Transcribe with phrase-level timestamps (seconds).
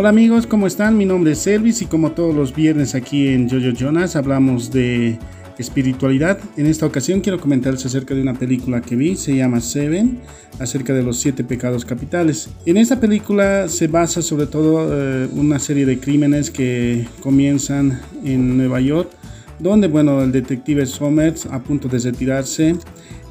[0.00, 0.96] Hola amigos, ¿cómo están?
[0.96, 5.18] Mi nombre es Elvis y como todos los viernes aquí en Jojo Jonas hablamos de
[5.58, 6.38] espiritualidad.
[6.56, 10.18] En esta ocasión quiero comentarles acerca de una película que vi, se llama Seven,
[10.58, 12.48] acerca de los siete pecados capitales.
[12.64, 18.56] En esta película se basa sobre todo eh, una serie de crímenes que comienzan en
[18.56, 19.10] Nueva York,
[19.58, 22.74] donde bueno, el detective Somers a punto de retirarse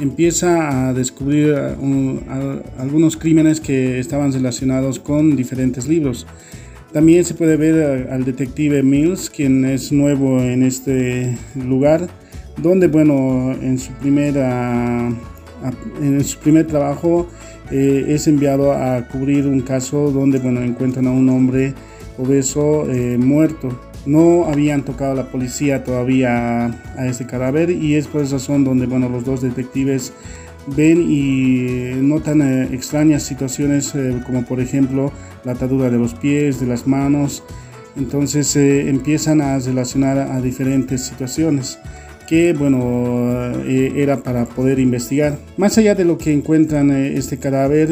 [0.00, 2.20] empieza a descubrir uh,
[2.78, 6.26] algunos crímenes que estaban relacionados con diferentes libros.
[6.92, 12.08] También se puede ver al detective Mills, quien es nuevo en este lugar,
[12.56, 15.12] donde, bueno, en su, primera,
[16.00, 17.28] en su primer trabajo
[17.72, 21.74] eh, es enviado a cubrir un caso donde, bueno, encuentran a un hombre
[22.16, 23.76] obeso eh, muerto
[24.06, 28.86] no habían tocado la policía todavía a este cadáver y es por esa razón donde
[28.86, 30.12] bueno, los dos detectives
[30.66, 35.12] ven y notan eh, extrañas situaciones eh, como por ejemplo
[35.44, 37.42] la atadura de los pies, de las manos.
[37.96, 41.78] Entonces eh, empiezan a relacionar a diferentes situaciones
[42.26, 47.90] que bueno era para poder investigar más allá de lo que encuentran este cadáver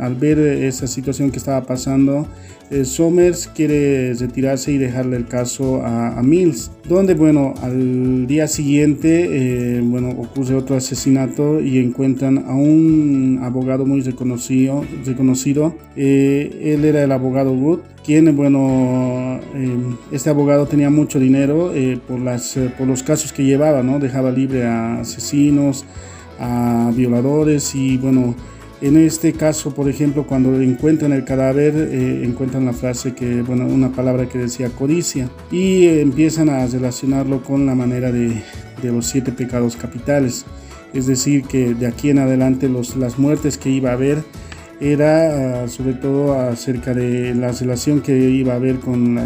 [0.00, 2.26] al ver esa situación que estaba pasando
[2.70, 9.76] eh, Somers quiere retirarse y dejarle el caso a, Mills, donde bueno, al día siguiente
[9.76, 15.76] eh, bueno, ocurre otro asesinato y encuentran a un abogado muy reconocido, reconocido.
[15.94, 19.40] Eh, él era el abogado Wood, quien bueno,
[20.10, 21.72] este abogado tenía mucho dinero
[22.08, 23.98] por, las, por los casos que llevaba, ¿no?
[23.98, 25.84] dejaba libre a asesinos,
[26.38, 28.34] a violadores y bueno,
[28.82, 33.66] en este caso, por ejemplo, cuando encuentran el cadáver, eh, encuentran la frase que, bueno,
[33.66, 38.42] una palabra que decía codicia y empiezan a relacionarlo con la manera de,
[38.82, 40.44] los siete pecados capitales.
[40.92, 44.22] Es decir, que de aquí en adelante los, las muertes que iba a haber
[44.78, 49.16] era ah, sobre todo acerca de la relación que iba a haber con,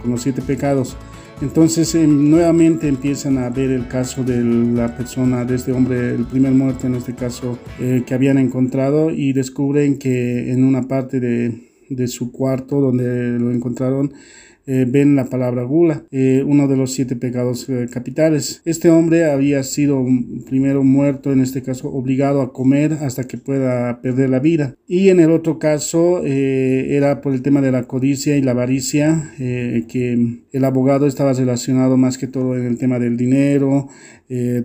[0.00, 0.96] con los siete pecados.
[1.42, 6.24] Entonces em, nuevamente empiezan a ver el caso de la persona, de este hombre, el
[6.24, 11.18] primer muerto en este caso, eh, que habían encontrado y descubren que en una parte
[11.18, 14.12] de, de su cuarto donde lo encontraron,
[14.64, 18.62] eh, ven la palabra gula, eh, uno de los siete pecados eh, capitales.
[18.64, 20.06] Este hombre había sido
[20.48, 24.76] primero muerto, en este caso obligado a comer hasta que pueda perder la vida.
[24.86, 29.32] Y en el otro caso era por el tema de la codicia y la avaricia,
[29.38, 33.88] que el abogado estaba relacionado más que todo en el tema del dinero,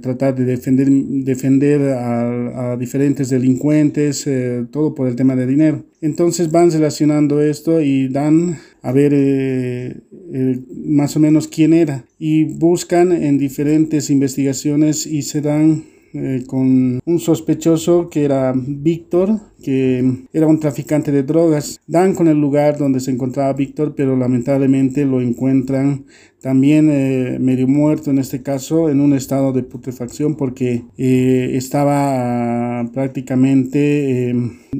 [0.02, 4.30] tratar de defender, defender a, a diferentes delincuentes,
[4.72, 5.86] todo por el tema de dinero.
[6.02, 9.96] Entonces van relacionando esto y dan a ver eh,
[10.34, 16.44] eh, más o menos quién era y buscan en diferentes investigaciones y se dan eh,
[16.48, 21.82] con un sospechoso que era Víctor, que era un traficante de drogas.
[21.86, 26.06] Dan con el lugar donde se encontraba Víctor, pero lamentablemente lo encuentran
[26.42, 32.90] también eh, medio muerto en este caso, en un estado de putrefacción porque eh, estaba
[32.94, 34.36] prácticamente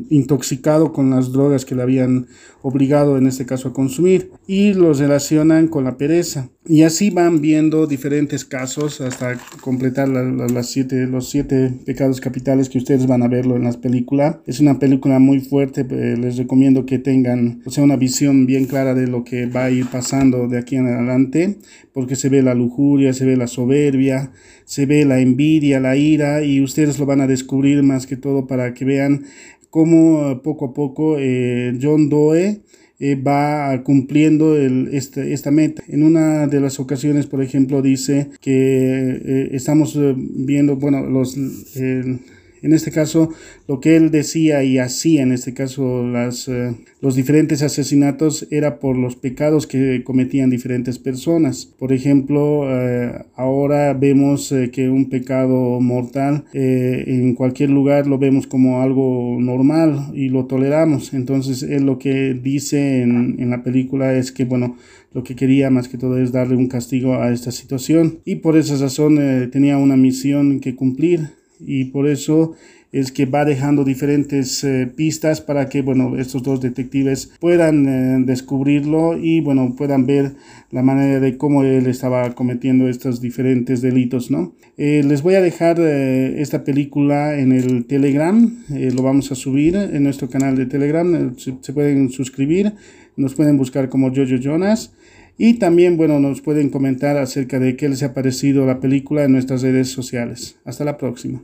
[0.10, 2.28] intoxicado con las drogas que le habían
[2.62, 6.50] obligado en este caso a consumir y los relacionan con la pereza.
[6.66, 12.78] Y así van viendo diferentes casos hasta completar las siete, los siete pecados capitales que
[12.78, 14.38] ustedes van a verlo en las películas.
[14.46, 18.66] Es una película muy fuerte, eh, les recomiendo que tengan o sea, una visión bien
[18.66, 21.47] clara de lo que va a ir pasando de aquí en adelante,
[21.94, 24.32] porque se ve la lujuria, se ve la soberbia,
[24.66, 28.48] se ve la envidia, la ira, y ustedes lo van a descubrir más que todo
[28.48, 29.26] para que vean
[29.70, 32.62] cómo poco a poco eh, John Doe
[33.00, 35.84] eh, va cumpliendo el, este, esta meta.
[35.88, 41.38] En una de las ocasiones, por ejemplo, dice que eh, estamos eh, viendo, bueno, los
[42.68, 43.30] en este caso
[43.68, 48.80] lo que él decía y hacía, en este caso las, eh, los diferentes asesinatos, era
[48.80, 51.66] por los pecados que cometían diferentes personas.
[51.66, 58.48] Por ejemplo, eh, ahora vemos eh, que un pecado mortal en cualquier lugar lo vemos
[58.48, 61.14] como algo normal y lo toleramos.
[61.14, 64.76] Entonces él lo que dice en, en la película es que, bueno,
[65.14, 68.58] lo que quería más que todo es darle un castigo a esta situación y por
[68.58, 69.18] esa razón
[69.52, 72.56] tenía una misión que cumplir y por eso
[72.92, 78.24] es que va dejando diferentes eh, pistas para que bueno estos dos detectives puedan eh,
[78.26, 80.34] descubrirlo y bueno puedan ver
[80.72, 85.42] la manera de cómo él estaba cometiendo estos diferentes delitos no eh, les voy a
[85.42, 91.36] dejar esta película en el telegram lo vamos a subir en nuestro canal de telegram
[91.38, 92.74] se, se, pueden suscribir
[93.18, 94.94] nos pueden buscar como Jojo Jonas
[95.38, 99.34] y también, bueno, nos pueden comentar acerca de qué les ha parecido la película en
[99.34, 100.58] nuestras redes sociales.
[100.66, 101.44] Hasta la próxima.